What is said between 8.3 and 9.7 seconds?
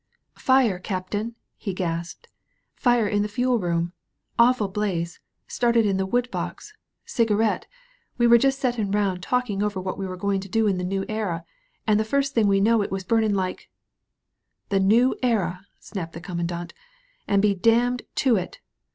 just settin' round talkin'